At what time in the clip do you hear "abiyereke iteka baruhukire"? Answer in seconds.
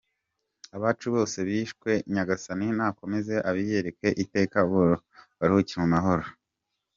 3.49-5.79